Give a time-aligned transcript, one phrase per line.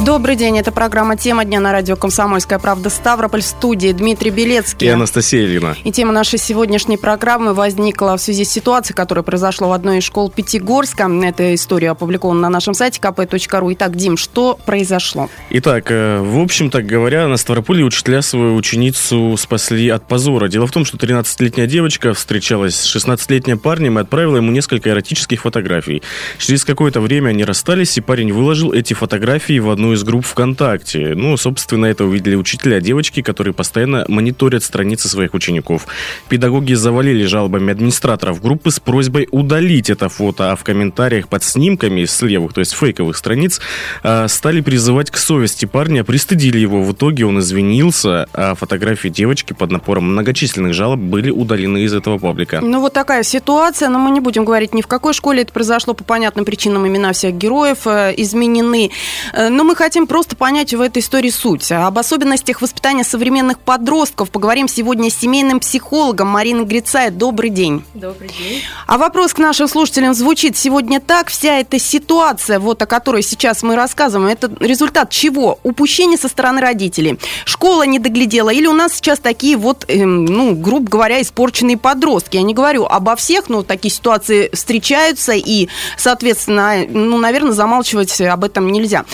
[0.00, 4.86] Добрый день, это программа «Тема дня» на радио «Комсомольская правда» Ставрополь в студии Дмитрий Белецкий.
[4.86, 5.76] И Анастасия Ильина.
[5.84, 10.04] И тема нашей сегодняшней программы возникла в связи с ситуацией, которая произошла в одной из
[10.04, 11.10] школ Пятигорска.
[11.22, 13.72] Эта история опубликована на нашем сайте kp.ru.
[13.74, 15.28] Итак, Дим, что произошло?
[15.50, 20.48] Итак, э, в общем-то говоря, на Ставрополье учителя свою ученицу спасли от позора.
[20.48, 25.42] Дело в том, что 13-летняя девочка встречалась с 16-летним парнем и отправила ему несколько эротических
[25.42, 26.02] фотографий.
[26.38, 31.14] Через какое-то время они расстались, и парень выложил эти фотографии в одну из групп ВКонтакте.
[31.16, 35.86] Ну, собственно, это увидели учителя девочки, которые постоянно мониторят страницы своих учеников.
[36.28, 42.04] Педагоги завалили жалобами администраторов группы с просьбой удалить это фото, а в комментариях под снимками
[42.04, 43.60] с левых, то есть фейковых страниц,
[44.02, 46.82] а, стали призывать к совести парня, пристыдили его.
[46.82, 52.18] В итоге он извинился, а фотографии девочки под напором многочисленных жалоб были удалены из этого
[52.18, 52.60] паблика.
[52.60, 55.94] Ну, вот такая ситуация, но мы не будем говорить ни в какой школе это произошло
[55.94, 58.90] по понятным причинам, имена всех героев э, изменены.
[59.32, 61.70] Э, но мы хотим просто понять в этой истории суть.
[61.72, 67.10] Об особенностях воспитания современных подростков поговорим сегодня с семейным психологом Мариной Грицай.
[67.10, 67.84] Добрый день.
[67.94, 68.62] Добрый день.
[68.86, 71.28] А вопрос к нашим слушателям звучит сегодня так.
[71.28, 75.58] Вся эта ситуация, вот о которой сейчас мы рассказываем, это результат чего?
[75.62, 77.18] Упущение со стороны родителей.
[77.44, 78.50] Школа не доглядела.
[78.50, 82.36] Или у нас сейчас такие вот, эм, ну, грубо говоря, испорченные подростки.
[82.36, 85.32] Я не говорю обо всех, но такие ситуации встречаются.
[85.32, 89.04] И, соответственно, ну, наверное, замалчивать об этом нельзя.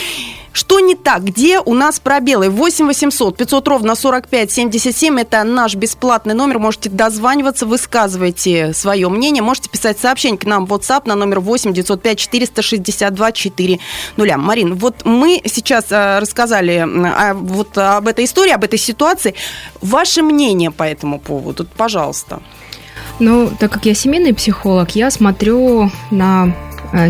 [0.58, 1.22] Что не так?
[1.22, 2.50] Где у нас пробелы?
[2.50, 5.20] 8 800 500 ровно 45 77.
[5.20, 6.58] Это наш бесплатный номер.
[6.58, 9.40] Можете дозваниваться, высказывайте свое мнение.
[9.40, 13.78] Можете писать сообщение к нам в WhatsApp на номер 8 905 462 4
[14.16, 14.36] 0.
[14.36, 19.36] Марин, вот мы сейчас э, рассказали э, вот об этой истории, об этой ситуации.
[19.80, 22.40] Ваше мнение по этому поводу, пожалуйста.
[23.20, 26.52] Ну, так как я семейный психолог, я смотрю на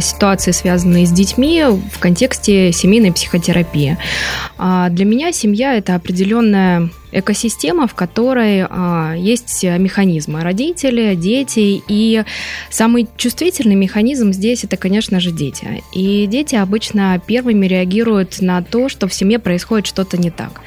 [0.01, 3.97] ситуации, связанные с детьми в контексте семейной психотерапии.
[4.57, 12.25] А для меня семья– это определенная экосистема, в которой а, есть механизмы родители, дети, и
[12.71, 15.83] самый чувствительный механизм здесь это, конечно же, дети.
[15.93, 20.61] И дети обычно первыми реагируют на то, что в семье происходит что-то не так.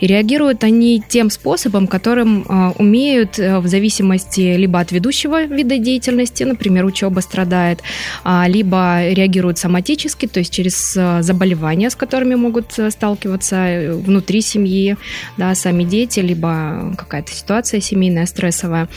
[0.00, 5.78] И реагируют они тем способом, которым а, умеют э, в зависимости либо от ведущего вида
[5.78, 7.82] деятельности, например, учеба страдает,
[8.24, 13.92] а, либо реагируют соматически, то есть через а, заболевания, с которыми могут э, сталкиваться э,
[13.92, 14.96] внутри семьи,
[15.36, 18.88] да, сами сами дети, либо какая-то ситуация семейная, стрессовая.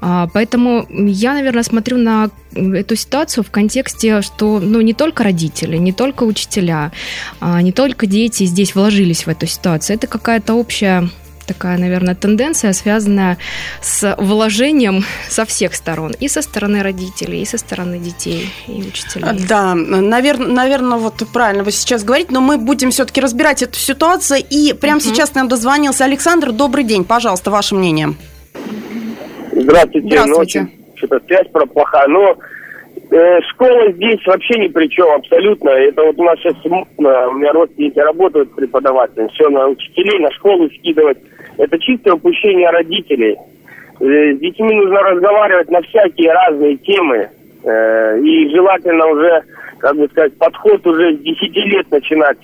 [0.00, 5.76] А, поэтому я, наверное, смотрю на эту ситуацию в контексте, что ну, не только родители,
[5.78, 6.92] не только учителя,
[7.40, 9.96] а, не только дети здесь вложились в эту ситуацию.
[9.96, 11.08] Это какая-то общая
[11.52, 13.38] такая, наверное, тенденция, связанная
[13.80, 16.12] с вложением со всех сторон.
[16.20, 19.24] И со стороны родителей, и со стороны детей, и учителей.
[19.48, 24.40] Да, наверное, наверное вот правильно вы сейчас говорите, но мы будем все-таки разбирать эту ситуацию.
[24.50, 25.04] И прямо угу.
[25.04, 26.52] сейчас нам дозвонился Александр.
[26.52, 28.14] Добрый день, пожалуйста, ваше мнение.
[29.52, 30.08] Здравствуйте.
[30.08, 30.60] Здравствуйте.
[30.60, 32.08] Ну, что-то связь плохая.
[32.08, 32.36] Но
[33.10, 35.70] э, школа здесь вообще ни при чем абсолютно.
[35.70, 37.28] Это вот у нас сейчас смутно.
[37.28, 39.28] У меня родственники работают преподавателем.
[39.30, 41.18] Все на учителей, на школу скидывать.
[41.58, 43.36] Это чистое упущение родителей.
[44.00, 47.28] Э, с детьми нужно разговаривать на всякие разные темы.
[47.64, 49.42] Э, и желательно уже,
[49.78, 52.38] как бы сказать, подход уже с 10 лет начинать.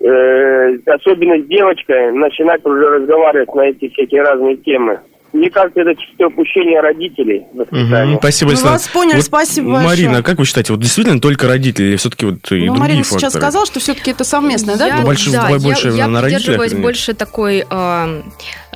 [0.00, 5.00] Э, особенно с девочкой, начинать уже разговаривать на эти всякие разные темы.
[5.34, 8.12] Мне кажется, это чистое упущение родителей воспитания.
[8.12, 10.08] Угу, спасибо, Мы вас поняли, вот, спасибо Марина, большое.
[10.08, 13.02] Марина, как вы считаете, вот действительно только родители или все-таки вот и ну, другие Марина
[13.02, 13.20] факторы?
[13.20, 15.02] сейчас сказала, что все-таки это совместное, я, да?
[15.02, 17.64] Больше, да, больше я, на я придерживаюсь больше такой...
[17.68, 18.22] Э,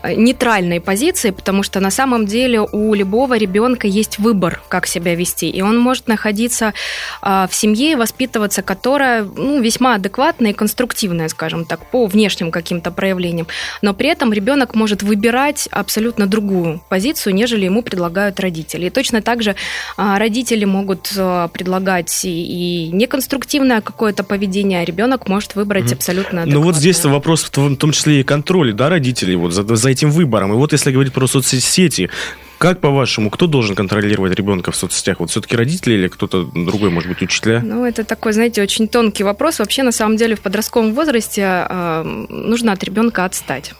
[0.05, 5.49] нейтральной позиции, потому что на самом деле у любого ребенка есть выбор, как себя вести,
[5.51, 6.75] и он может находиться
[7.23, 12.51] а, в семье и воспитываться, которая ну, весьма адекватная и конструктивная, скажем так, по внешним
[12.51, 13.47] каким-то проявлениям,
[13.83, 18.87] но при этом ребенок может выбирать абсолютно другую позицию, нежели ему предлагают родители.
[18.87, 19.55] И точно так же
[19.97, 25.95] а, родители могут а, предлагать и неконструктивное какое-то поведение, а ребенок может выбрать mm-hmm.
[25.95, 26.55] абсолютно адекватное.
[26.55, 30.11] Ну вот здесь вопрос в том числе и контроля, да, родителей вот за, за этим
[30.11, 30.53] выбором.
[30.53, 32.11] И вот если говорить про соцсети,
[32.59, 35.21] как, по-вашему, кто должен контролировать ребенка в соцсетях?
[35.21, 37.61] Вот все-таки родители или кто-то другой, может быть, учителя?
[37.65, 39.61] Ну, это такой, знаете, очень тонкий вопрос.
[39.61, 43.75] Вообще, на самом деле, в подростковом возрасте э, нужно от ребенка отстать.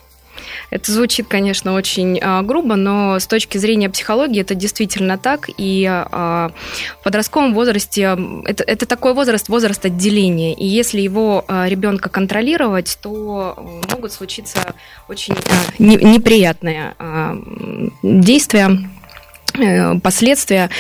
[0.71, 5.49] Это звучит, конечно, очень а, грубо, но с точки зрения психологии это действительно так.
[5.57, 6.51] И а,
[7.01, 10.55] в подростковом возрасте это, это такой возраст, возраст отделения.
[10.55, 14.75] И если его а, ребенка контролировать, то могут случиться
[15.09, 15.35] очень
[15.79, 16.95] неприятные
[18.03, 18.79] действия
[20.03, 20.71] последствия.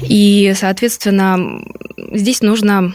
[0.00, 1.62] И, соответственно,
[2.12, 2.94] здесь нужно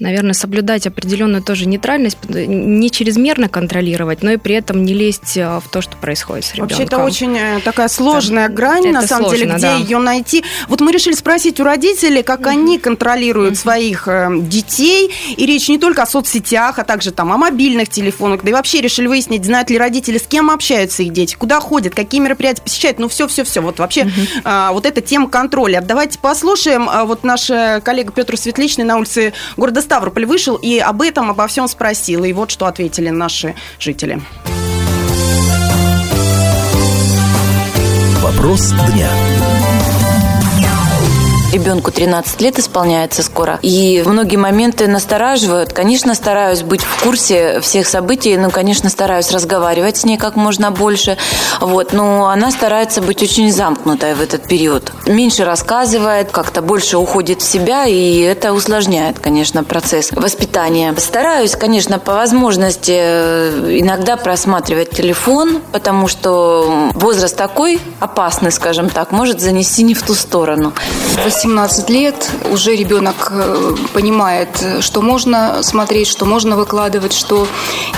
[0.00, 5.60] наверное, соблюдать определенную тоже нейтральность, не чрезмерно контролировать, но и при этом не лезть э,
[5.60, 6.78] в то, что происходит с ребенком.
[6.78, 9.76] Вообще это очень э, такая сложная да, грань, на самом сложно, деле, где да.
[9.76, 10.42] ее найти.
[10.68, 12.48] Вот мы решили спросить у родителей, как mm-hmm.
[12.48, 13.62] они контролируют mm-hmm.
[13.62, 18.42] своих э, детей, и речь не только о соцсетях, а также там о мобильных телефонах,
[18.42, 21.94] да и вообще решили выяснить, знают ли родители, с кем общаются их дети, куда ходят,
[21.94, 23.60] какие мероприятия посещают, ну все-все-все.
[23.60, 24.40] Вот вообще mm-hmm.
[24.44, 25.82] а, вот эта тема контроля.
[25.82, 26.88] Давайте послушаем.
[26.88, 27.50] А, вот наш
[27.82, 32.22] коллега Петр Светличный на улице города Ставрополь вышел и об этом, обо всем спросил.
[32.22, 34.22] И вот что ответили наши жители.
[38.22, 39.10] Вопрос дня.
[41.52, 43.58] Ребенку 13 лет исполняется скоро.
[43.62, 45.72] И многие моменты настораживают.
[45.72, 48.36] Конечно, стараюсь быть в курсе всех событий.
[48.36, 51.16] Ну, конечно, стараюсь разговаривать с ней как можно больше.
[51.60, 51.92] Вот.
[51.92, 54.92] Но она старается быть очень замкнутой в этот период.
[55.06, 57.86] Меньше рассказывает, как-то больше уходит в себя.
[57.86, 60.94] И это усложняет, конечно, процесс воспитания.
[60.98, 69.10] Стараюсь, конечно, по возможности э, иногда просматривать телефон, потому что возраст такой опасный, скажем так,
[69.10, 70.72] может занести не в ту сторону.
[71.40, 74.48] 18 лет уже ребенок э, понимает,
[74.80, 77.46] что можно смотреть, что можно выкладывать, что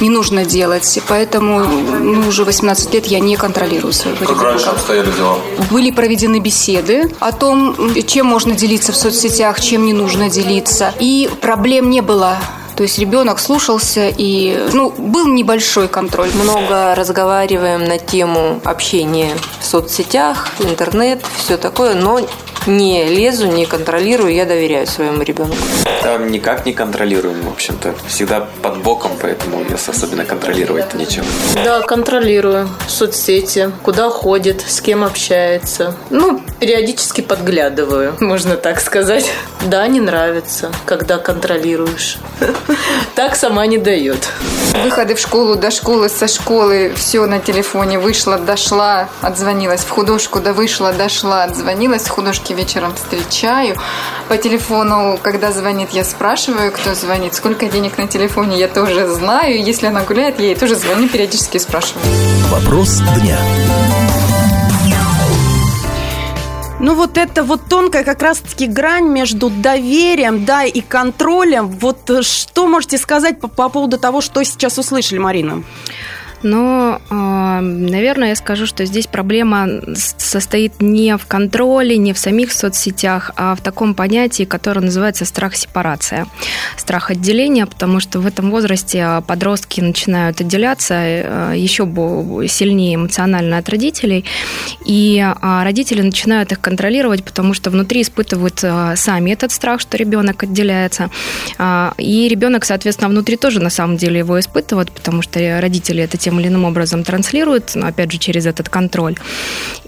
[0.00, 1.00] не нужно делать.
[1.08, 4.44] Поэтому ну, уже 18 лет я не контролирую своего как ребенка.
[4.44, 5.38] раньше обстояли дела?
[5.72, 7.74] Были проведены беседы о том,
[8.06, 10.94] чем можно делиться в соцсетях, чем не нужно делиться.
[11.00, 12.36] И проблем не было
[12.76, 16.30] то есть ребенок слушался и, ну, был небольшой контроль.
[16.34, 22.18] Много разговариваем на тему общения в соцсетях, интернет, все такое, но
[22.66, 25.56] не лезу, не контролирую, я доверяю своему ребенку.
[26.02, 27.94] Там никак не контролируем, в общем-то.
[28.08, 31.24] Всегда под боком, поэтому нас особенно контролировать-то нечем.
[31.54, 35.94] Да, контролирую соцсети, куда ходит, с кем общается.
[36.10, 39.30] Ну, периодически подглядываю, можно так сказать.
[39.62, 42.18] Да, не нравится, когда контролируешь.
[43.14, 44.26] Так сама не дает.
[44.82, 47.98] Выходы в школу, до школы, со школы, все на телефоне.
[47.98, 53.76] Вышла, дошла, отзвонилась в художку, да вышла, дошла, отзвонилась в художке вечером встречаю.
[54.28, 59.62] По телефону, когда звонит, я спрашиваю, кто звонит, сколько денег на телефоне, я тоже знаю.
[59.62, 62.04] Если она гуляет, я ей тоже звоню, периодически спрашиваю.
[62.50, 63.38] Вопрос дня.
[66.82, 71.68] Ну вот это вот тонкая как раз-таки грань между доверием, да, и контролем.
[71.68, 75.62] Вот э, что можете сказать по, по поводу того, что сейчас услышали, Марина?
[76.42, 82.52] Но, а, наверное, я скажу, что здесь проблема состоит не в контроле, не в самих
[82.52, 86.26] соцсетях, а в таком понятии, которое называется страх сепарация.
[86.76, 91.84] Страх отделения, потому что в этом возрасте подростки начинают отделяться э, еще
[92.48, 94.24] сильнее эмоционально от родителей,
[94.84, 100.42] и а, родители начинают их контролировать, потому что внутри испытывают сами этот страх, что ребенок
[100.42, 101.10] отделяется,
[101.58, 106.18] а, и ребенок, соответственно, внутри тоже на самом деле его испытывает, потому что родители это
[106.32, 109.16] тем или иным образом транслируют, но опять же через этот контроль.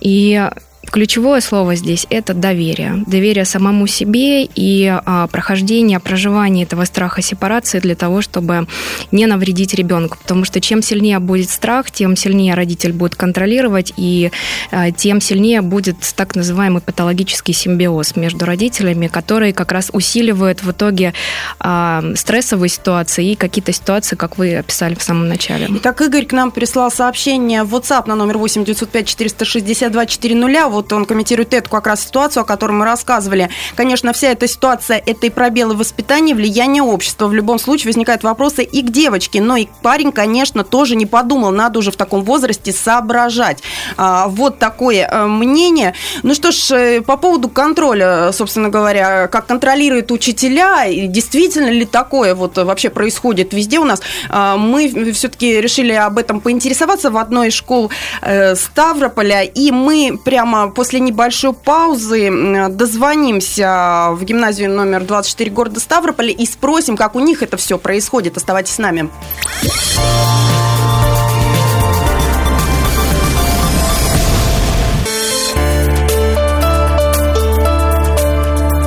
[0.01, 0.47] И
[0.91, 3.03] Ключевое слово здесь– это доверие.
[3.07, 8.67] Доверие самому себе и а, прохождение, проживание этого страха сепарации для того, чтобы
[9.11, 10.19] не навредить ребенку.
[10.21, 14.31] Потому что чем сильнее будет страх, тем сильнее родитель будет контролировать, и
[14.71, 20.71] а, тем сильнее будет так называемый патологический симбиоз между родителями, который как раз усиливает в
[20.71, 21.15] итоге
[21.59, 25.69] а, стрессовые ситуации и какие-то ситуации, как вы описали в самом начале.
[25.77, 30.93] Итак, Игорь к нам прислал сообщение в WhatsApp на номер 8 905 462 400 вот
[30.93, 33.51] он комментирует эту как раз ситуацию, о которой мы рассказывали.
[33.77, 37.27] Конечно, вся эта ситуация– это и пробелы воспитания, влияние общества.
[37.27, 41.51] В любом случае возникают вопросы и к девочке, но и парень, конечно, тоже не подумал,
[41.51, 43.63] надо уже в таком возрасте соображать.
[43.97, 45.95] А, вот такое э, мнение.
[46.23, 52.35] Ну что ж, э, по поводу контроля, собственно говоря, как контролируют учителя, действительно ли такое
[52.35, 57.49] вот вообще происходит везде у нас, а, мы все-таки решили об этом поинтересоваться в одной
[57.49, 57.91] из школ
[58.23, 62.31] э, Ставрополя, и мы прямо после небольшой паузы
[62.71, 68.37] дозвонимся в гимназию номер 24 города Ставрополя и спросим, как у них это все происходит.
[68.37, 69.11] Оставайтесь с нами.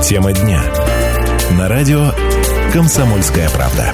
[0.07, 0.61] Тема дня.
[1.57, 2.11] На радио
[2.71, 3.93] «Комсомольская правда».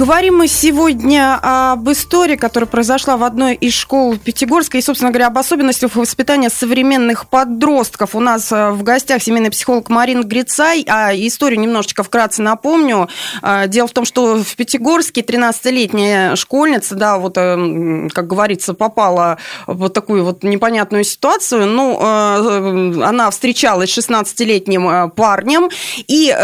[0.00, 5.26] Говорим мы сегодня об истории, которая произошла в одной из школ Пятигорска, и, собственно говоря,
[5.26, 8.14] об особенностях воспитания современных подростков.
[8.14, 10.86] У нас э, в гостях семейный психолог Марина Грицай.
[10.88, 13.10] А историю немножечко вкратце напомню.
[13.42, 19.36] А, дело в том, что в Пятигорске 13-летняя школьница, да, вот, э, как говорится, попала
[19.66, 21.66] в такую вот непонятную ситуацию.
[21.66, 25.68] Ну, э, она встречалась с 16-летним парнем,
[26.08, 26.34] и,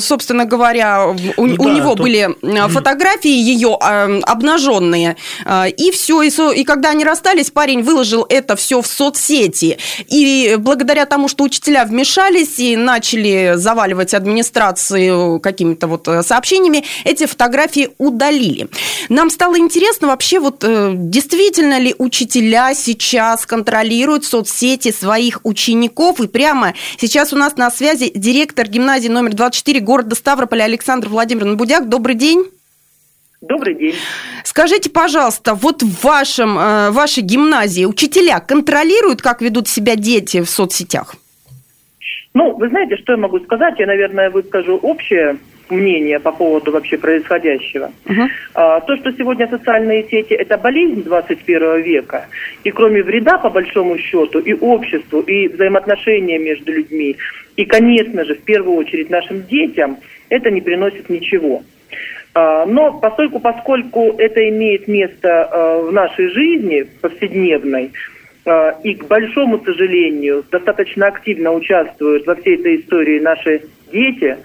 [0.00, 2.02] собственно говоря, у, ну, да, у него то...
[2.02, 2.34] были
[2.68, 5.16] фотографии фотографии ее э, обнаженные.
[5.44, 6.22] Э, и все.
[6.22, 9.78] И, и когда они расстались, парень выложил это все в соцсети.
[10.08, 17.26] И благодаря тому, что учителя вмешались и начали заваливать администрацию какими-то вот э, сообщениями, эти
[17.26, 18.68] фотографии удалили.
[19.08, 26.20] Нам стало интересно вообще, вот э, действительно ли учителя сейчас контролируют соцсети своих учеников?
[26.20, 31.58] И прямо сейчас у нас на связи директор гимназии номер 24 города Ставрополя Александр Владимирович
[31.58, 31.88] Будяк.
[31.88, 32.46] Добрый день.
[33.48, 33.94] Добрый день.
[34.44, 40.46] Скажите, пожалуйста, вот в вашем, э, вашей гимназии учителя контролируют, как ведут себя дети в
[40.46, 41.14] соцсетях?
[42.34, 43.78] Ну, вы знаете, что я могу сказать?
[43.78, 45.36] Я, наверное, выскажу общее
[45.70, 47.90] мнение по поводу вообще происходящего.
[48.04, 48.28] Uh-huh.
[48.54, 52.26] А, то, что сегодня социальные сети– это болезнь 21 века,
[52.62, 57.16] и кроме вреда, по большому счету, и обществу, и взаимоотношения между людьми,
[57.56, 59.96] и, конечно же, в первую очередь нашим детям,
[60.28, 61.62] это не приносит ничего.
[62.36, 67.92] А, но поскольку, поскольку это имеет место а, в нашей жизни повседневной,
[68.44, 74.36] а, и, к большому сожалению, достаточно активно участвуют во всей этой истории наши дети,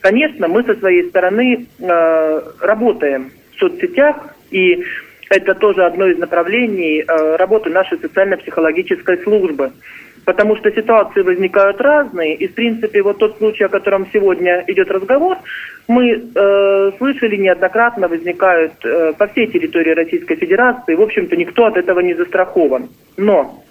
[0.00, 1.66] конечно, мы со своей стороны
[2.60, 4.84] работаем в соцсетях, и
[5.28, 7.04] это тоже одно из направлений
[7.36, 9.72] работы нашей социально-психологической службы
[10.24, 14.90] потому что ситуации возникают разные, и, в принципе, вот тот случай, о котором сегодня идет
[14.90, 15.38] разговор,
[15.88, 21.76] мы э, слышали неоднократно, возникают э, по всей территории Российской Федерации, в общем-то, никто от
[21.76, 22.88] этого не застрахован.
[23.16, 23.62] Но,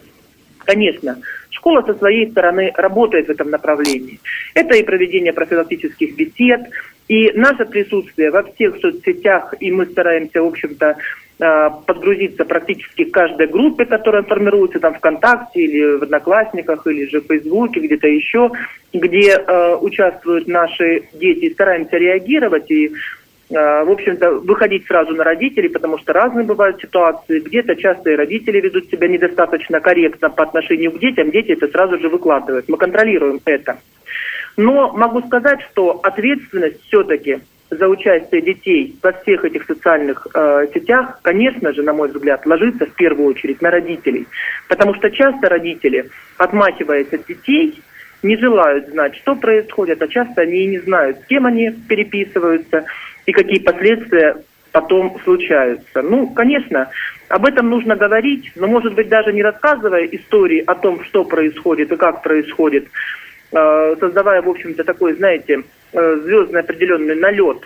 [0.65, 1.17] конечно,
[1.49, 4.19] школа со своей стороны работает в этом направлении.
[4.53, 6.61] Это и проведение профилактических бесед,
[7.07, 10.97] и наше присутствие во всех соцсетях, и мы стараемся, в общем-то,
[11.39, 17.27] подгрузиться практически к каждой группе, которая формируется там ВКонтакте или в Одноклассниках, или же в
[17.27, 18.51] Фейсбуке, где-то еще,
[18.91, 22.91] где э, участвуют наши дети, и стараемся реагировать и э,
[23.51, 27.39] в общем-то, выходить сразу на родителей, потому что разные бывают ситуации.
[27.39, 31.97] Где-то часто и родители ведут себя недостаточно корректно по отношению к детям, дети это сразу
[31.99, 32.67] же выкладывают.
[32.67, 33.77] Мы контролируем это.
[34.57, 37.39] Но могу сказать, что ответственность все-таки
[37.69, 42.85] за участие детей во всех этих социальных э, сетях, конечно же, на мой взгляд, ложится
[42.85, 44.27] в первую очередь на родителей.
[44.67, 47.81] Потому что часто родители, отмахиваясь от детей,
[48.23, 52.85] не желают знать, что происходит, а часто они и не знают, с кем они переписываются
[53.25, 54.35] и какие последствия
[54.71, 56.01] потом случаются.
[56.01, 56.89] Ну, конечно,
[57.27, 61.91] об этом нужно говорить, но, может быть, даже не рассказывая истории о том, что происходит
[61.91, 62.87] и как происходит,
[63.51, 67.57] создавая, в общем-то, такой, знаете, Э, звездный определенный налет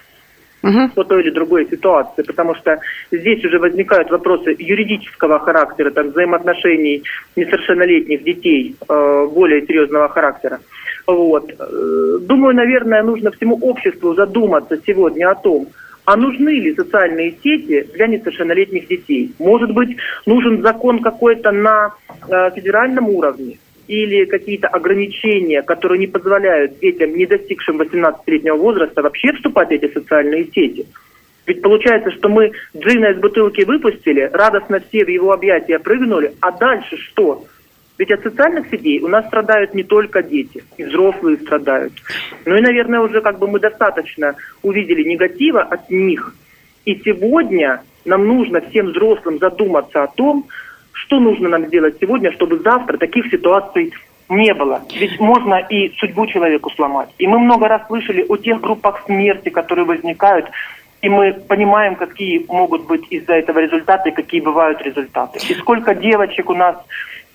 [0.61, 0.89] угу.
[0.95, 2.79] по той или другой ситуации, потому что
[3.11, 7.03] здесь уже возникают вопросы юридического характера, там, взаимоотношений
[7.35, 10.61] несовершеннолетних детей э, более серьезного характера.
[11.05, 11.51] Вот.
[11.51, 15.67] Э, думаю, наверное, нужно всему обществу задуматься сегодня о том,
[16.05, 19.33] а нужны ли социальные сети для несовершеннолетних детей?
[19.37, 21.93] Может быть, нужен закон какой-то на
[22.29, 23.57] э, федеральном уровне?
[23.87, 29.91] Или какие-то ограничения, которые не позволяют детям, не достигшим 18-летнего возраста, вообще вступать в эти
[29.91, 30.85] социальные сети.
[31.45, 36.51] Ведь получается, что мы джина из бутылки выпустили, радостно все в его объятия прыгнули, а
[36.51, 37.45] дальше что?
[37.97, 41.93] Ведь от социальных сетей у нас страдают не только дети, и взрослые страдают.
[42.45, 46.33] Ну и, наверное, уже как бы мы достаточно увидели негатива от них.
[46.85, 50.47] И сегодня нам нужно всем взрослым задуматься о том,
[50.93, 53.93] что нужно нам сделать сегодня, чтобы завтра таких ситуаций
[54.29, 54.81] не было.
[54.93, 57.09] Ведь можно и судьбу человеку сломать.
[57.17, 60.49] И мы много раз слышали о тех группах смерти, которые возникают,
[61.01, 65.39] и мы понимаем, какие могут быть из-за этого результаты, какие бывают результаты.
[65.49, 66.77] И сколько девочек у нас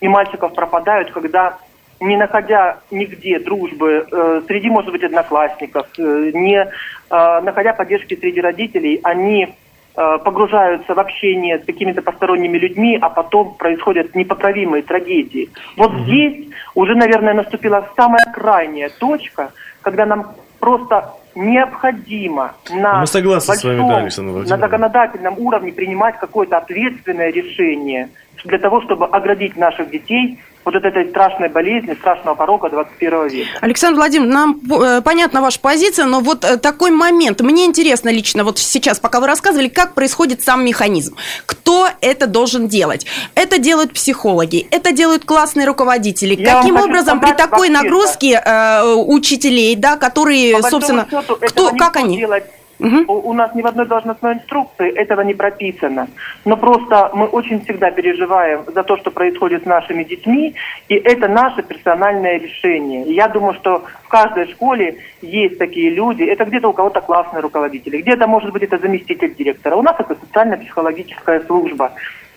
[0.01, 1.59] и мальчиков пропадают, когда
[2.01, 6.69] не находя нигде дружбы э, среди, может быть, одноклассников, э, не э,
[7.11, 9.55] находя поддержки среди родителей, они
[9.99, 15.51] погружаются в общение с какими-то посторонними людьми, а потом происходят непоправимые трагедии.
[15.77, 16.05] Вот угу.
[16.05, 19.51] здесь уже, наверное, наступила самая крайняя точка,
[19.83, 26.19] когда нам просто необходимо на, Мы согласны большом, с вами, да, на законодательном уровне принимать
[26.19, 28.09] какое-то ответственное решение
[28.45, 30.39] для того, чтобы оградить наших детей
[30.75, 33.51] вот этой страшной болезни, страшного порога 21 века.
[33.61, 37.41] Александр Владимирович, нам э, понятна ваша позиция, но вот э, такой момент.
[37.41, 41.17] Мне интересно лично, вот сейчас, пока вы рассказывали, как происходит сам механизм.
[41.47, 43.07] Кто это должен делать?
[43.35, 46.35] Это делают психологи, это делают классные руководители.
[46.35, 51.97] Я Каким образом при такой нагрузке э, учителей, да, которые, По собственно, счету, кто, как
[51.97, 52.19] они?
[52.19, 52.45] Делать
[52.81, 53.13] Угу.
[53.13, 56.09] У нас ни в одной должностной инструкции этого не прописано.
[56.45, 60.55] Но просто мы очень всегда переживаем за то, что происходит с нашими детьми,
[60.89, 63.03] и это наше персональное решение.
[63.13, 66.23] Я думаю, что в каждой школе есть такие люди.
[66.23, 69.75] Это где-то у кого-то классные руководители, где-то, может быть, это заместитель директора.
[69.75, 71.93] У нас это социально-психологическая служба,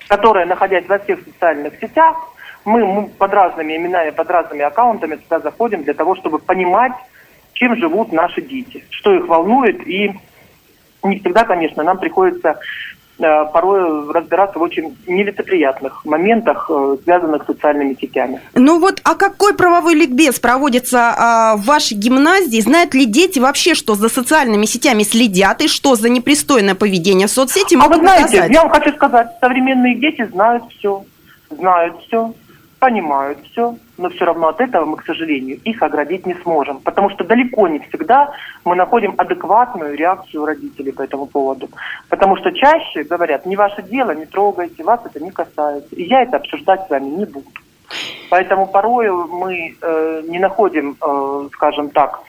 [0.08, 2.18] которая, находясь во всех социальных сетях,
[2.66, 6.94] мы, мы под разными именами, под разными аккаунтами туда заходим для того, чтобы понимать,
[7.54, 10.14] чем живут наши дети, что их волнует и
[11.04, 12.60] не всегда, конечно, нам приходится
[13.20, 18.42] э, порой разбираться в очень нелицеприятных моментах, э, связанных с социальными сетями.
[18.54, 22.60] Ну вот, а какой правовой ликбез проводится а, в вашей гимназии?
[22.62, 27.32] Знают ли дети вообще, что за социальными сетями следят и что за непристойное поведение в
[27.32, 28.52] соцсети могут А вы знаете, наказать?
[28.52, 31.04] я вам хочу сказать, современные дети знают все,
[31.50, 32.34] знают все,
[32.82, 36.80] понимают все, но все равно от этого мы, к сожалению, их оградить не сможем.
[36.80, 38.34] Потому что далеко не всегда
[38.66, 41.70] мы находим адекватную реакцию родителей по этому поводу.
[42.10, 45.96] Потому что чаще говорят, не ваше дело, не трогайте, вас это не касается.
[45.96, 47.46] И я это обсуждать с вами не буду.
[48.32, 52.20] Поэтому порой мы э, не находим, э, скажем так,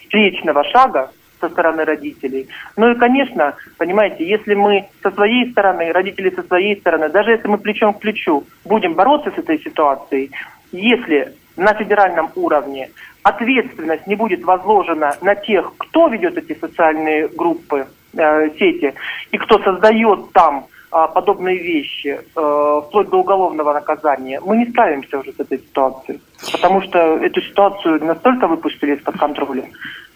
[0.00, 2.48] встречного шага со стороны родителей.
[2.76, 7.48] Ну и, конечно, понимаете, если мы со своей стороны, родители со своей стороны, даже если
[7.48, 10.30] мы плечом к плечу будем бороться с этой ситуацией,
[10.72, 12.90] если на федеральном уровне
[13.22, 18.94] ответственность не будет возложена на тех, кто ведет эти социальные группы, э, сети,
[19.30, 25.18] и кто создает там э, подобные вещи, э, вплоть до уголовного наказания, мы не справимся
[25.18, 26.20] уже с этой ситуацией.
[26.52, 29.64] Потому что эту ситуацию настолько выпустили из-под контроля,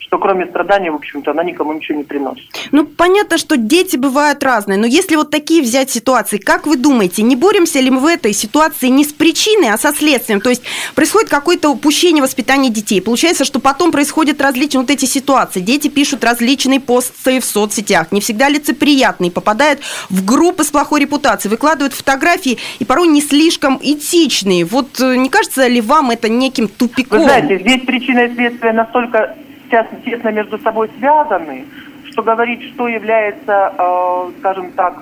[0.06, 2.44] что кроме страданий, в общем-то, она никому ничего не приносит.
[2.73, 7.23] Ну, понятно, что дети бывают разные, но если вот такие взять ситуации, как вы думаете,
[7.23, 10.40] не боремся ли мы в этой ситуации не с причиной, а со следствием?
[10.40, 10.62] То есть
[10.94, 13.00] происходит какое-то упущение воспитания детей.
[13.00, 15.61] Получается, что потом происходят различные вот эти ситуации.
[15.61, 19.80] Дети пишут различные посты в соцсетях, не всегда лицеприятные, попадают
[20.11, 24.66] в группы с плохой репутацией, выкладывают фотографии и порой не слишком этичные.
[24.66, 27.21] Вот э, не кажется ли вам это неким тупиком?
[27.21, 29.34] Вы знаете, здесь причина и следствие настолько
[29.67, 31.65] сейчас тесно между собой связаны,
[32.11, 34.95] что говорить, что является, э, скажем так,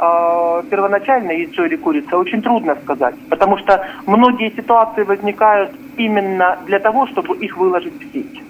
[0.00, 3.14] э, первоначально яйцо или курица, очень трудно сказать.
[3.28, 8.42] Потому что многие ситуации возникают именно для того, чтобы их выложить в сеть.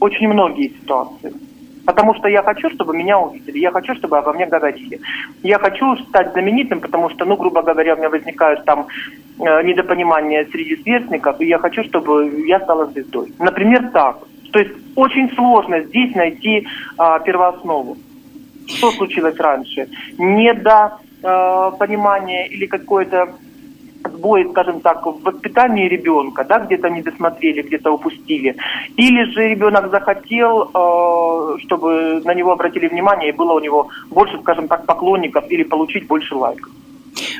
[0.00, 1.32] Очень многие ситуации.
[1.88, 5.00] Потому что я хочу, чтобы меня увидели, я хочу, чтобы обо мне говорили.
[5.42, 8.88] Я хочу стать знаменитым, потому что, ну, грубо говоря, у меня возникают там
[9.40, 13.32] э, недопонимания среди сверстников, и я хочу, чтобы я стала звездой.
[13.38, 14.18] Например, так.
[14.52, 17.96] То есть очень сложно здесь найти а, первооснову.
[18.66, 19.88] Что случилось раньше?
[20.18, 20.90] Не до
[21.78, 23.28] понимания или какой-то
[24.18, 28.56] сбой, скажем так, в воспитании ребенка, да, где-то не досмотрели, где-то упустили.
[28.96, 34.38] Или же ребенок захотел, э, чтобы на него обратили внимание и было у него больше,
[34.40, 36.72] скажем так, поклонников или получить больше лайков.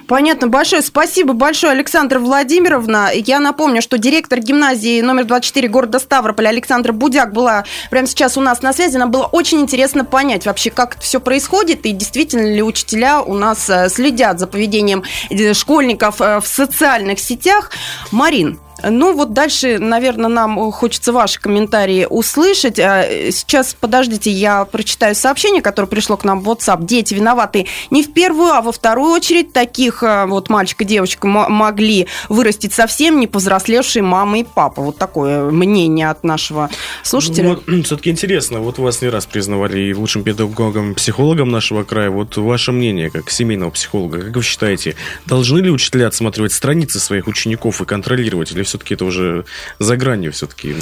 [0.09, 0.49] Понятно.
[0.49, 3.11] Большое спасибо большое, Александра Владимировна.
[3.12, 8.40] Я напомню, что директор гимназии номер 24 города Ставрополя Александра Будяк была прямо сейчас у
[8.40, 8.97] нас на связи.
[8.97, 13.35] Нам было очень интересно понять вообще, как это все происходит и действительно ли учителя у
[13.35, 17.71] нас э, следят за поведением э, школьников э, в социальных сетях.
[18.11, 22.79] Марин, ну, вот дальше, наверное, нам хочется ваши комментарии услышать.
[22.79, 26.85] А, сейчас, подождите, я прочитаю сообщение, которое пришло к нам в WhatsApp.
[26.85, 29.53] Дети виноваты не в первую, а во вторую очередь.
[29.53, 34.83] Таких а, вот мальчик и девочка могли вырастить совсем не повзрослевшие мама и папа.
[34.83, 36.71] Вот такое мнение от нашего
[37.03, 37.59] слушателя.
[37.67, 38.61] Ну, все-таки интересно.
[38.61, 42.11] Вот вас не раз признавали и лучшим педагогом, психологом нашего края.
[42.11, 44.95] Вот ваше мнение, как семейного психолога, как вы считаете,
[45.27, 48.53] должны ли учителя отсматривать страницы своих учеников и контролировать?
[48.53, 49.44] Или все-таки это уже
[49.78, 50.76] за гранью все-таки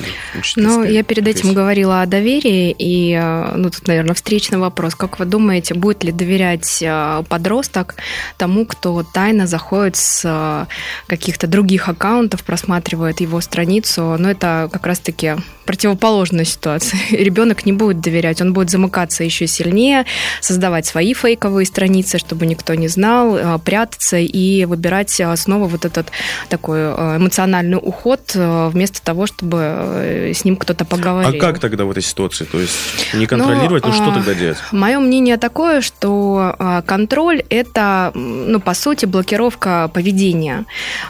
[0.57, 4.95] Ну, я перед этим говорила о доверии, и, э, ну, тут, наверное, встречный вопрос.
[4.95, 7.97] Как вы думаете, будет ли доверять э, подросток
[8.37, 10.67] тому, кто тайно заходит с э,
[11.07, 14.17] каких-то других аккаунтов, просматривает его страницу?
[14.19, 17.01] Ну, это как раз-таки противоположная ситуация.
[17.11, 20.05] Ребенок не будет доверять, он будет замыкаться еще сильнее,
[20.41, 26.09] создавать свои фейковые страницы, чтобы никто не знал, прятаться и выбирать снова вот этот
[26.49, 31.37] такой эмоциональный эмоциональный уход э, вместо того, чтобы э, с ним кто-то поговорил.
[31.37, 32.45] А как тогда в этой ситуации?
[32.45, 32.75] То есть
[33.15, 34.59] не контролировать, ну, ну что а, тогда делать?
[34.73, 40.65] Мое мнение такое, что а, контроль– это, ну, по сути, блокировка поведения.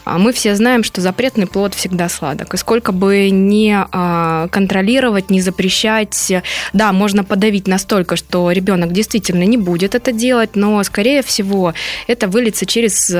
[0.05, 2.53] А мы все знаем, что запретный плод всегда сладок.
[2.53, 3.85] И сколько бы не
[4.51, 6.31] контролировать, не запрещать,
[6.73, 11.73] да, можно подавить настолько, что ребенок действительно не будет это делать, но, скорее всего,
[12.07, 13.15] это выльется через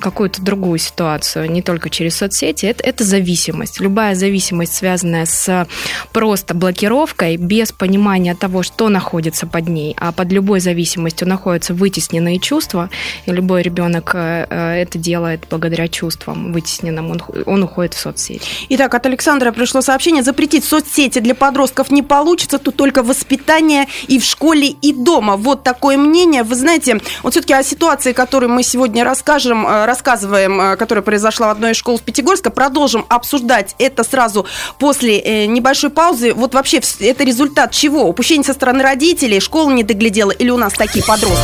[0.00, 2.63] какую-то другую ситуацию, не только через соцсети.
[2.68, 3.80] Это, это зависимость.
[3.80, 5.66] Любая зависимость, связанная с
[6.12, 12.38] просто блокировкой, без понимания того, что находится под ней, а под любой зависимостью находятся вытесненные
[12.38, 12.90] чувства,
[13.26, 18.42] и любой ребенок э, э, это делает благодаря чувствам вытесненным, он, он уходит в соцсети.
[18.70, 24.18] Итак, от Александра пришло сообщение, запретить соцсети для подростков не получится, тут только воспитание и
[24.18, 25.36] в школе, и дома.
[25.36, 26.42] Вот такое мнение.
[26.42, 31.50] Вы знаете, вот все-таки о ситуации, которую мы сегодня расскажем, э, рассказываем, которая произошла в
[31.50, 34.46] одной из школ в Пятигорска, продолжим обсуждать это сразу
[34.78, 36.32] после небольшой паузы.
[36.32, 38.04] Вот вообще это результат чего?
[38.04, 41.42] Упущение со стороны родителей, школа не доглядела или у нас такие подростки?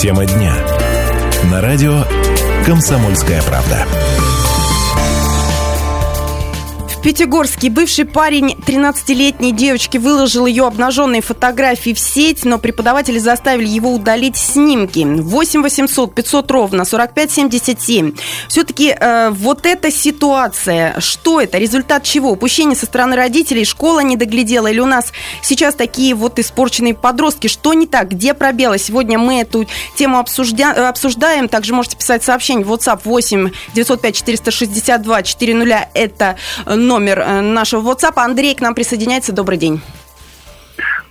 [0.00, 0.54] Тема дня.
[1.50, 2.04] На радио
[2.64, 3.86] «Комсомольская правда».
[7.06, 13.94] Пятигорский бывший парень 13-летней девочки выложил ее обнаженные фотографии в сеть, но преподаватели заставили его
[13.94, 15.04] удалить снимки.
[15.06, 18.12] 8 800 500 ровно 45 77.
[18.48, 21.58] Все-таки э, вот эта ситуация, что это?
[21.58, 22.32] Результат чего?
[22.32, 23.64] Упущение со стороны родителей?
[23.64, 24.66] Школа не доглядела?
[24.66, 27.46] Или у нас сейчас такие вот испорченные подростки?
[27.46, 28.08] Что не так?
[28.08, 28.78] Где пробелы?
[28.78, 29.64] Сегодня мы эту
[29.94, 30.88] тему обсужда...
[30.88, 31.48] обсуждаем.
[31.48, 35.88] Также можете писать сообщение в WhatsApp 8 905 462 400.
[35.94, 38.14] Это номер номер э, нашего WhatsApp.
[38.16, 39.34] Андрей к нам присоединяется.
[39.34, 39.80] Добрый день.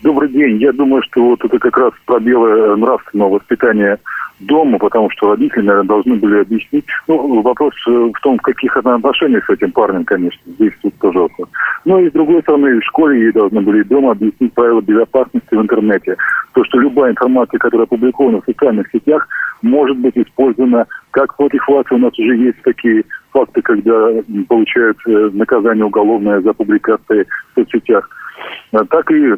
[0.02, 0.58] Добрый день.
[0.58, 4.00] Я думаю, что вот это как раз пробелы э, нравственного воспитания
[4.39, 6.86] дома, потому что родители, наверное, должны были объяснить.
[7.08, 10.41] Ну, вопрос э, в том, в каких отношениях с этим парнем, конечно.
[10.45, 11.50] Здесь тут тоже вопрос.
[11.86, 15.62] Ну и с другой стороны, в школе ей должны были дома объяснить правила безопасности в
[15.62, 16.17] интернете.
[16.54, 19.28] То, что любая информация, которая опубликована в социальных сетях,
[19.62, 21.86] может быть использована как против вас.
[21.91, 23.04] У нас уже есть такие
[23.36, 24.10] факты, когда
[24.48, 24.98] получают
[25.34, 28.10] наказание уголовное за публикации в соцсетях,
[28.71, 29.34] а так и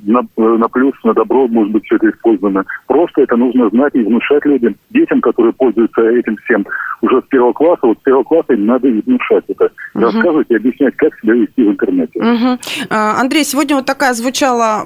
[0.00, 2.64] на, на плюс, на добро, может быть, все это использовано.
[2.86, 6.64] Просто это нужно знать и внушать людям, детям, которые пользуются этим всем
[7.00, 7.80] уже с первого класса.
[7.82, 9.72] Вот с первого класса им надо и внушать это.
[9.94, 10.04] Угу.
[10.04, 12.20] Рассказывать и объяснять, как себя вести в интернете.
[12.20, 12.58] Угу.
[12.90, 14.84] Андрей, сегодня вот такая звучала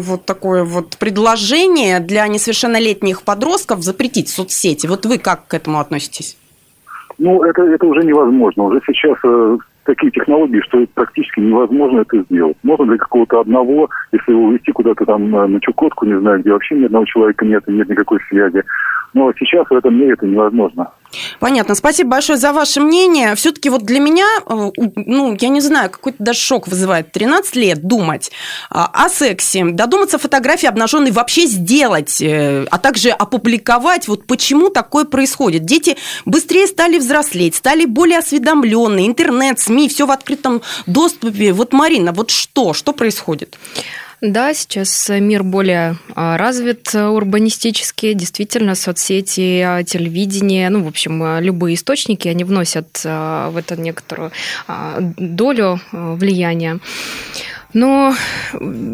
[0.00, 4.86] вот такое вот предложение для несовершеннолетних подростков запретить соцсети.
[4.86, 6.38] Вот вы как к этому относитесь?
[7.18, 8.64] Ну, это, это уже невозможно.
[8.64, 12.56] Уже сейчас э, такие технологии, что практически невозможно это сделать.
[12.62, 16.74] Можно для какого-то одного, если его увезти куда-то там на Чукотку, не знаю, где вообще
[16.74, 18.62] ни одного человека нет, нет никакой связи.
[19.12, 20.90] Но сейчас в этом мире это невозможно.
[21.40, 21.74] Понятно.
[21.74, 23.34] Спасибо большое за ваше мнение.
[23.34, 27.86] Все-таки вот для меня, э, ну, я не знаю, какой-то даже шок вызывает 13 лет
[27.86, 28.30] думать
[28.70, 34.08] а, о сексе, додуматься фотографии обнаженной вообще сделать, э, а также опубликовать.
[34.08, 35.64] Вот почему такое происходит.
[35.64, 41.52] Дети быстрее стали взрослеть, стали более осведомленные, интернет, СМИ, все в открытом доступе.
[41.52, 42.72] Вот, Марина, вот что?
[42.72, 43.56] Что происходит?
[44.20, 48.12] Да, сейчас мир более а, развит э, урбанистически.
[48.12, 54.30] Действительно, соцсети, а, телевидение, ну, в общем, а, любые источники, они вносят в это некоторую
[55.18, 56.80] долю влияния.
[57.74, 58.14] Но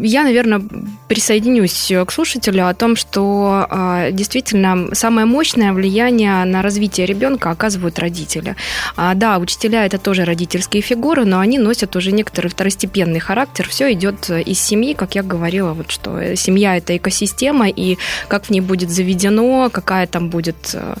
[0.01, 0.61] я, наверное,
[1.07, 7.99] присоединюсь к слушателю о том, что а, действительно самое мощное влияние на развитие ребенка оказывают
[7.99, 8.55] родители.
[8.95, 13.67] А, да, учителя это тоже родительские фигуры, но они носят уже некоторый второстепенный характер.
[13.69, 18.49] Все идет из семьи, как я говорила, вот что семья это экосистема, и как в
[18.49, 20.97] ней будет заведено, какая там будет а,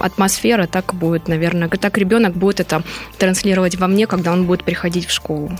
[0.00, 2.82] атмосфера, так будет, наверное, так ребенок будет это
[3.18, 5.50] транслировать во мне, когда он будет приходить в школу.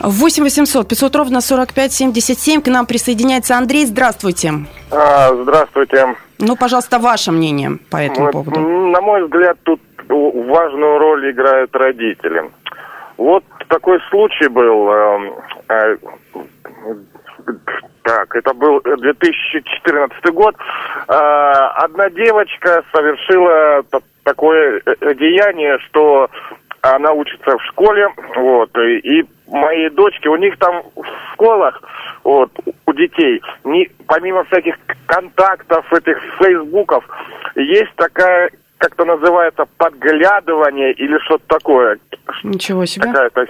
[0.00, 3.86] 8 800 500 ровно 45 77 к нам присоединяется Андрей.
[3.86, 4.52] Здравствуйте.
[4.90, 6.16] А, здравствуйте.
[6.38, 8.60] Ну, пожалуйста, ваше мнение по этому вот, поводу.
[8.60, 12.50] На мой взгляд, тут важную роль играют родители.
[13.16, 14.90] Вот такой случай был.
[14.90, 15.30] Э,
[15.68, 15.96] э,
[18.02, 20.56] так, это был 2014 год.
[21.08, 21.12] Э,
[21.76, 23.84] одна девочка совершила
[24.24, 26.28] такое э, деяние, что
[26.82, 31.82] она учится в школе, вот, и моей дочки, у них там в школах,
[32.24, 32.50] вот,
[32.86, 37.04] у детей, не, помимо всяких контактов, этих фейсбуков,
[37.54, 41.98] есть такая, как-то называется, подглядывание или что-то такое.
[42.42, 43.06] Ничего себе.
[43.06, 43.46] Какая-то,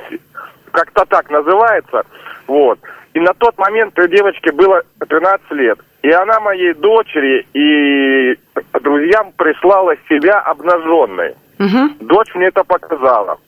[0.73, 2.05] как-то так называется,
[2.47, 2.79] вот.
[3.15, 5.79] И на тот момент той девочке было 13 лет.
[6.03, 8.39] И она моей дочери и
[8.81, 11.35] друзьям прислала себя обнаженной.
[11.59, 12.07] Угу.
[12.07, 13.39] Дочь мне это показала.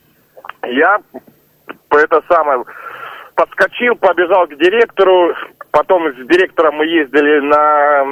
[0.63, 0.99] Я
[1.97, 2.63] это самое
[3.35, 5.33] подскочил, побежал к директору.
[5.71, 8.05] Потом с директором мы ездили на,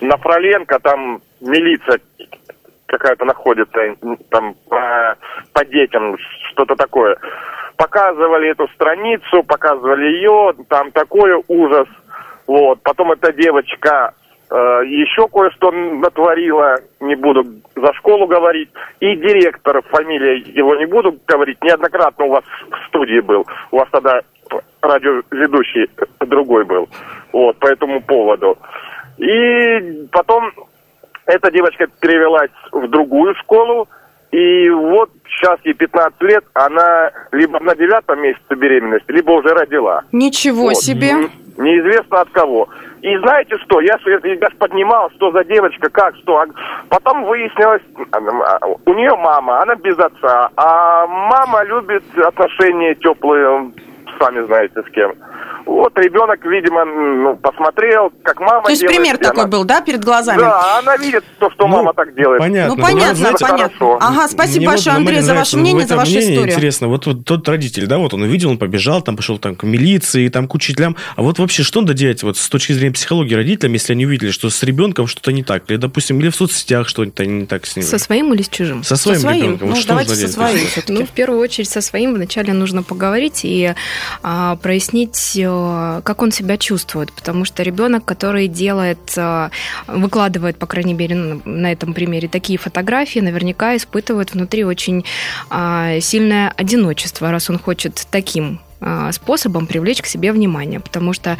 [0.00, 2.00] на Фроленко, там милиция
[2.86, 3.96] какая-то находится,
[4.30, 5.16] там по,
[5.52, 6.16] по детям,
[6.50, 7.16] что-то такое.
[7.76, 11.88] Показывали эту страницу, показывали ее, там такой ужас.
[12.46, 12.82] Вот.
[12.82, 14.14] Потом эта девочка
[14.52, 18.68] еще кое-что натворила, не буду за школу говорить.
[19.00, 23.46] И директор, фамилия его не буду говорить, неоднократно у вас в студии был.
[23.70, 24.20] У вас тогда
[24.82, 25.88] радиоведущий
[26.20, 26.88] другой был.
[27.32, 28.58] Вот, по этому поводу.
[29.18, 30.50] И потом
[31.26, 33.88] эта девочка перевелась в другую школу,
[34.32, 40.02] и вот сейчас ей 15 лет, она либо на девятом месяце беременности, либо уже родила.
[40.10, 40.76] Ничего вот.
[40.76, 41.28] себе.
[41.56, 42.68] Неизвестно от кого.
[43.02, 46.38] И знаете что, я, я поднимал, что за девочка, как, что.
[46.38, 46.46] А
[46.88, 47.82] потом выяснилось,
[48.86, 53.72] у нее мама, она без отца, а мама любит отношения теплые,
[54.18, 55.14] сами знаете с кем.
[55.64, 59.50] Вот ребенок, видимо, ну, посмотрел, как мама То есть делает, пример такой она...
[59.50, 60.40] был, да, перед глазами?
[60.40, 62.40] Да, она видит то, что ну, мама так делает.
[62.40, 62.74] Понятно.
[62.74, 63.78] Ну, понятно, знаете, понятно.
[63.78, 63.98] Хорошо.
[64.00, 66.54] Ага, спасибо Мне большое, Андрей, за ваше мнение, за вашу мнение историю.
[66.54, 69.62] Интересно, вот, вот тот родитель, да, вот он увидел, он побежал, там пошел там, к
[69.62, 70.96] милиции, там к учителям.
[71.16, 74.30] А вот вообще что надо делать вот с точки зрения психологии родителям, если они увидели,
[74.30, 75.70] что с ребенком что-то не так?
[75.70, 77.84] Или, допустим, или в соцсетях что-то не так с ним?
[77.84, 78.82] Со своим или с чужим?
[78.82, 79.42] Со своим, со своим.
[79.42, 79.68] ребенком.
[79.68, 80.66] Ну, вот давайте со своим.
[80.88, 83.74] Ну, в первую очередь со своим вначале нужно поговорить и
[84.62, 89.50] прояснить, э, как он себя чувствует, потому что ребенок, который делает, э,
[89.86, 95.04] выкладывает, по крайней мере, на этом примере такие фотографии, наверняка испытывает внутри очень
[95.50, 101.36] а, сильное одиночество, раз он хочет таким а, способом привлечь к себе внимание, потому что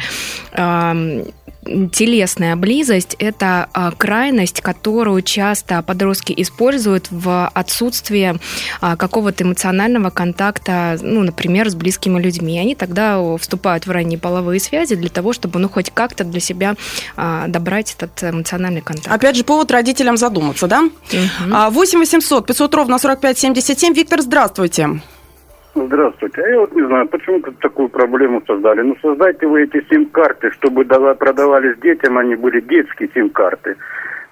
[1.91, 8.37] телесная близость– это а, крайность, которую часто подростки используют в отсутствие
[8.81, 12.59] а, какого-то эмоционального контакта, ну, например, с близкими людьми.
[12.59, 16.75] Они тогда вступают в ранние половые связи для того, чтобы, ну, хоть как-то для себя
[17.15, 19.13] а, добрать этот эмоциональный контакт.
[19.13, 20.81] Опять же, повод родителям задуматься, да?
[20.81, 21.71] Угу.
[21.71, 23.93] 8 800 500 ровно 45 77.
[23.93, 24.53] Виктор, здравствуйте.
[24.53, 25.12] Здравствуйте.
[26.37, 28.81] А я вот не знаю, почему такую проблему создали.
[28.81, 33.75] Ну, создайте вы эти сим-карты, чтобы продавались детям, они были детские сим-карты.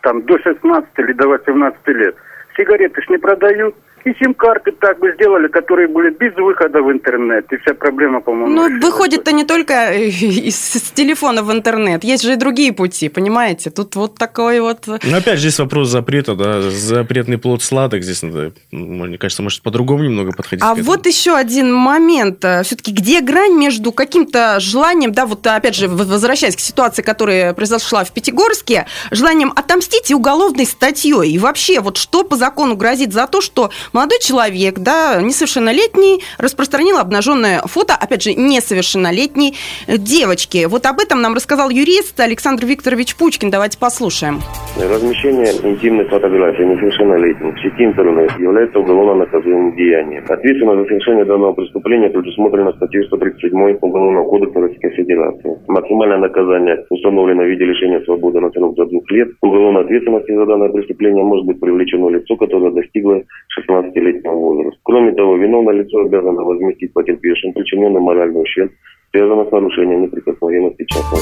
[0.01, 2.15] Там до 16 или до 18 лет.
[2.55, 3.75] Сигареты ж не продают.
[4.03, 7.45] И сим-карты так бы сделали, которые были без выхода в интернет.
[7.51, 10.07] И вся проблема, по-моему, Ну, выходит-то не только э,
[10.47, 12.03] из, с телефона в интернет.
[12.03, 13.69] Есть же и другие пути, понимаете?
[13.69, 14.87] Тут вот такой вот...
[14.87, 16.61] Ну, опять же, здесь вопрос запрета, да.
[16.61, 18.03] Запретный плод сладок.
[18.03, 20.63] Здесь надо, мне кажется, может, по-другому немного подходить.
[20.63, 22.39] А вот еще один момент.
[22.63, 28.03] Все-таки где грань между каким-то желанием, да, вот опять же, возвращаясь к ситуации, которая произошла
[28.03, 31.31] в Пятигорске, желанием отомстить и уголовной статьей.
[31.31, 36.97] И вообще, вот что по закону грозит за то, что молодой человек, да, несовершеннолетний, распространил
[36.97, 39.55] обнаженное фото, опять же, несовершеннолетней
[39.87, 40.65] девочки.
[40.65, 43.49] Вот об этом нам рассказал юрист Александр Викторович Пучкин.
[43.49, 44.41] Давайте послушаем.
[44.77, 50.23] Размещение интимных фотографий несовершеннолетних в сети интернет является уголовно наказуемым деянием.
[50.27, 55.59] Ответственность за совершение данного преступления предусмотрена статьей 137 Уголовного кодекса Российской Федерации.
[55.67, 59.29] Максимальное наказание установлено в виде лишения свободы на срок до двух лет.
[59.41, 64.79] Уголовной ответственности за данное преступление может быть привлечено лицо, которое достигло 16 15-летнего возраста.
[64.83, 68.71] Кроме того, виновное лицо обязано возместить потерпевшим причиненный моральный ущерб,
[69.11, 71.21] связанный с нарушением неприкосновенности частного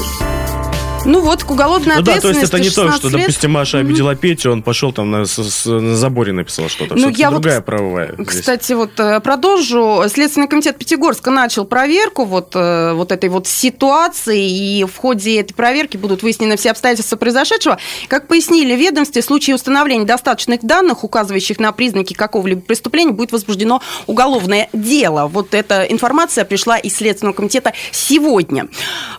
[1.04, 3.20] ну вот, к уголовной ну, да, то есть это не то, что, лет.
[3.20, 3.80] допустим, Маша mm-hmm.
[3.80, 6.94] обидела Петю, он пошел там на, с, на заборе написал что-то.
[6.94, 8.14] Ну, я другая вот, правовая.
[8.26, 8.76] Кстати, здесь.
[8.76, 10.02] вот э, продолжу.
[10.08, 15.54] Следственный комитет Пятигорска начал проверку вот, э, вот этой вот ситуации, и в ходе этой
[15.54, 17.78] проверки будут выяснены все обстоятельства произошедшего.
[18.08, 23.80] Как пояснили ведомстве, в случае установления достаточных данных, указывающих на признаки какого-либо преступления, будет возбуждено
[24.06, 25.28] уголовное дело.
[25.28, 28.68] Вот эта информация пришла из Следственного комитета сегодня.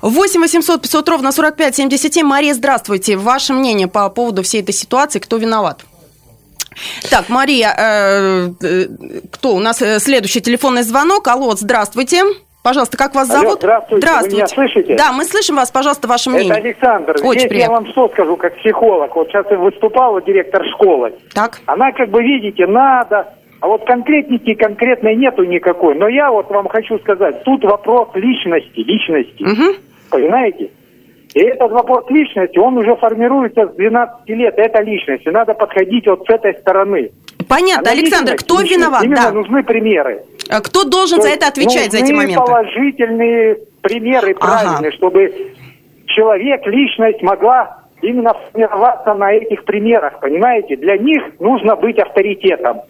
[0.02, 2.26] 8 800 500 ровно 45 77.
[2.26, 3.18] Мария, здравствуйте.
[3.18, 5.86] Ваше мнение по поводу всей этой ситуации, кто виноват?
[7.10, 8.86] Так, Мария, э, э,
[9.32, 11.28] кто у нас э, следующий телефонный звонок?
[11.28, 12.24] Алло, здравствуйте.
[12.64, 13.58] Пожалуйста, как вас Алло, зовут?
[13.60, 14.08] здравствуйте.
[14.08, 14.36] Здравствуйте.
[14.36, 14.96] Вы меня слышите?
[14.96, 15.72] Да, мы слышим вас.
[15.72, 16.52] Пожалуйста, ваше мнение.
[16.54, 17.16] Это Александр.
[17.24, 17.74] Очень Здесь приятно.
[17.74, 19.16] я вам что скажу, как психолог.
[19.16, 21.14] Вот сейчас выступала директор школы.
[21.34, 21.60] Так.
[21.66, 25.96] Она как бы, видите, надо, а вот конкретники конкретной нету никакой.
[25.96, 29.44] Но я вот вам хочу сказать, тут вопрос личности, личности.
[29.44, 29.76] Угу.
[30.12, 30.70] Понимаете?
[31.34, 34.54] И этот вопрос личности, он уже формируется с 12 лет.
[34.58, 35.26] Это личность.
[35.26, 37.12] И надо подходить вот с этой стороны.
[37.48, 37.90] Понятно.
[37.90, 39.04] Она Александр, кто виноват?
[39.04, 39.32] Именно да.
[39.32, 40.24] нужны примеры.
[40.50, 42.44] А кто должен То за это отвечать, за эти моменты?
[42.46, 44.92] положительные примеры, правильные, ага.
[44.92, 45.54] чтобы
[46.06, 50.76] человек, личность могла именно формироваться на этих примерах, понимаете?
[50.76, 52.82] Для них нужно быть авторитетом.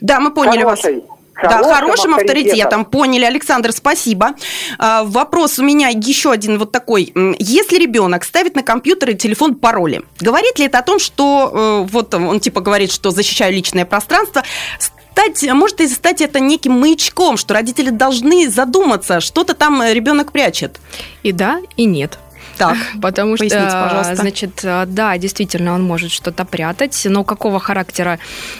[0.00, 0.96] Да, мы поняли Хорошей.
[0.96, 1.04] вас.
[1.34, 2.50] Хорошим да, хорошим авторитетом.
[2.50, 2.84] авторитетом.
[2.84, 4.34] Поняли, Александр, спасибо.
[4.78, 7.12] А, вопрос у меня еще один вот такой.
[7.38, 11.90] Если ребенок ставит на компьютер и телефон пароли, говорит ли это о том, что э,
[11.90, 14.44] вот он типа говорит, что защищаю личное пространство,
[14.78, 20.80] стать, может и стать это неким маячком, что родители должны задуматься, что-то там ребенок прячет.
[21.22, 22.18] И да, и нет.
[22.58, 24.16] Так, потому что, пожалуйста.
[24.16, 28.18] значит, да, действительно, он может что-то прятать, но какого характера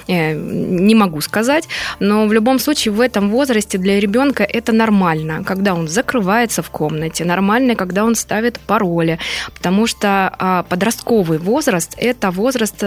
[0.08, 1.68] э, не могу сказать.
[2.00, 6.70] Но в любом случае в этом возрасте для ребенка это нормально, когда он закрывается в
[6.70, 9.18] комнате, нормально, когда он ставит пароли,
[9.54, 12.82] потому что а, подростковый возраст это возраст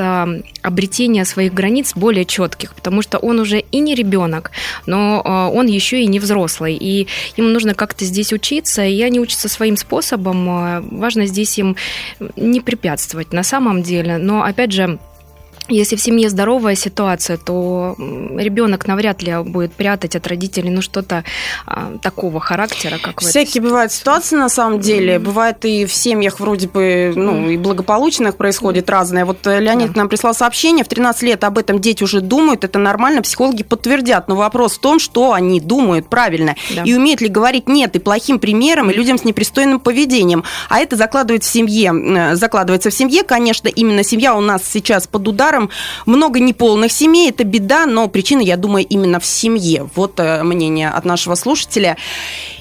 [0.62, 4.52] обретения своих границ более четких, потому что он уже и не ребенок,
[4.86, 5.22] но
[5.54, 9.78] он еще и не взрослый, и ему нужно как-то здесь учиться, и они учатся своим
[9.78, 11.76] способом важно здесь им
[12.36, 14.18] не препятствовать на самом деле.
[14.18, 15.00] Но, опять же,
[15.70, 21.24] если в семье здоровая ситуация, то ребенок навряд ли будет прятать от родителей ну что-то
[21.66, 25.16] а, такого характера, как Всякие бывают ситуации на самом деле.
[25.16, 25.20] Mm-hmm.
[25.20, 28.92] Бывает и в семьях вроде бы ну, и благополучных происходит mm-hmm.
[28.92, 29.26] разное.
[29.26, 29.98] Вот э, Леонид yeah.
[29.98, 34.28] нам прислал сообщение, в 13 лет об этом дети уже думают, это нормально, психологи подтвердят.
[34.28, 36.56] Но вопрос в том, что они думают правильно.
[36.70, 36.86] Yeah.
[36.86, 40.44] И умеют ли говорить нет и плохим примером, и людям с непристойным поведением.
[40.70, 45.08] А это закладывает в семье, э, закладывается в семье, конечно, именно семья у нас сейчас
[45.08, 45.70] под ударом ударом.
[46.06, 49.90] Много неполных семей, это беда, но причина, я думаю, именно в семье.
[49.96, 51.98] Вот э, мнение от нашего слушателя.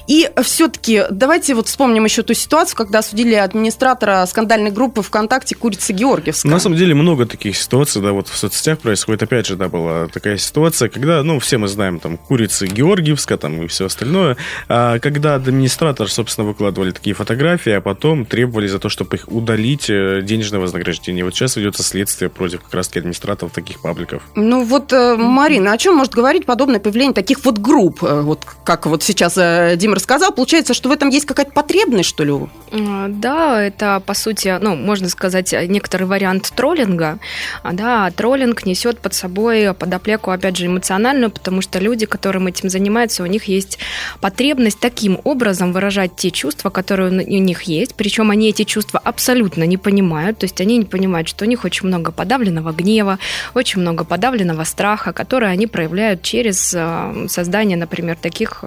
[0.07, 5.91] И все-таки давайте вот вспомним еще ту ситуацию, когда осудили администратора скандальной группы ВКонтакте «Курица
[5.91, 6.51] Георгиевская».
[6.51, 9.23] На самом деле много таких ситуаций, да, вот в соцсетях происходит.
[9.23, 13.61] Опять же, да, была такая ситуация, когда, ну, все мы знаем, там, «Курица Георгиевская», там,
[13.63, 14.37] и все остальное.
[14.69, 19.89] А когда администратор, собственно, выкладывали такие фотографии, а потом требовали за то, чтобы их удалить
[19.89, 21.25] э, денежное вознаграждение.
[21.25, 24.23] Вот сейчас ведется следствие против как раз-таки администраторов таких пабликов.
[24.35, 28.45] Ну вот, э, Марина, о чем может говорить подобное появление таких вот групп, э, вот
[28.63, 29.35] как вот сейчас
[29.77, 32.33] Дима рассказал, получается, что в этом есть какая-то потребность, что ли?
[32.71, 37.17] А, да, это, по сути, ну, можно сказать, некоторый вариант троллинга.
[37.63, 42.69] А, да, троллинг несет под собой подоплеку, опять же, эмоциональную, потому что люди, которым этим
[42.69, 43.79] занимаются, у них есть
[44.21, 49.63] потребность таким образом выражать те чувства, которые у них есть, причем они эти чувства абсолютно
[49.63, 53.17] не понимают, то есть они не понимают, что у них очень много подавленного гнева,
[53.55, 58.63] очень много подавленного страха, которые они проявляют через а, создание, например, таких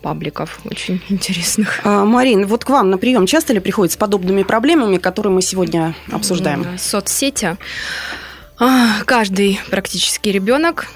[0.00, 1.80] пабликов примеров очень интересных.
[1.84, 5.42] А, Марин, вот к вам на прием часто ли приходят с подобными проблемами, которые мы
[5.42, 6.78] сегодня обсуждаем?
[6.78, 7.56] Соцсети.
[8.58, 10.86] А, каждый практически ребенок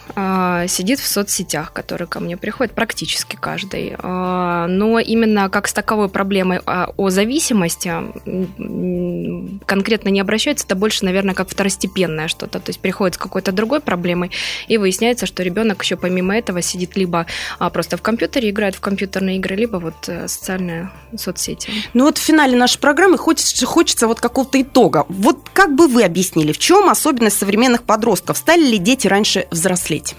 [0.68, 3.94] сидит в соцсетях, которые ко мне приходят, практически каждый.
[3.98, 7.92] А, но именно как с таковой проблемой о зависимости
[9.66, 12.60] конкретно не обращаются, это больше, наверное, как второстепенное что-то.
[12.60, 14.30] То есть приходит с какой-то другой проблемой,
[14.68, 17.26] и выясняется, что ребенок еще помимо этого сидит либо
[17.72, 21.70] просто в компьютере, играет в компьютерные игры, либо вот э, социальные соцсети.
[21.94, 25.04] Ну вот в финале нашей программы хочется, хочется вот какого-то итога.
[25.08, 28.38] Вот как бы вы объяснили, в чем особенность современных подростков?
[28.38, 29.99] Стали ли дети раньше взрослеть?
[30.00, 30.14] говорить.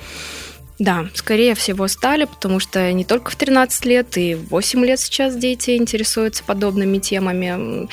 [0.82, 5.00] Да, скорее всего стали, потому что не только в 13 лет, и в 8 лет
[5.00, 7.88] сейчас дети интересуются подобными темами.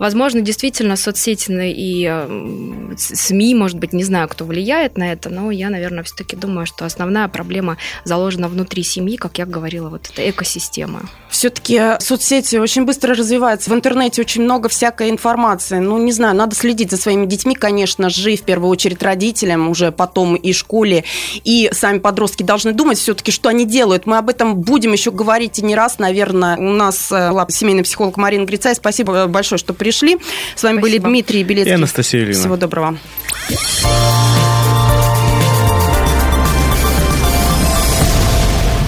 [0.00, 5.70] Возможно, действительно, соцсети и СМИ, может быть, не знаю, кто влияет на это, но я,
[5.70, 11.08] наверное, все-таки думаю, что основная проблема заложена внутри семьи, как я говорила, вот эта экосистема.
[11.30, 13.70] Все-таки соцсети очень быстро развиваются.
[13.70, 15.78] В интернете очень много всякой информации.
[15.78, 19.92] Ну, не знаю, надо следить за своими детьми, конечно же, в первую очередь родителям, уже
[19.92, 21.04] потом и школе,
[21.44, 24.06] и сами подростки подростки должны думать все-таки, что они делают.
[24.06, 26.56] Мы об этом будем еще говорить и не раз, наверное.
[26.56, 28.74] У нас была э, семейный психолог Марина Грицай.
[28.74, 30.18] Спасибо большое, что пришли.
[30.56, 30.80] С вами Спасибо.
[30.80, 31.72] были Дмитрий Белецкий.
[31.72, 32.40] И Анастасия Ильина.
[32.40, 32.96] Всего доброго.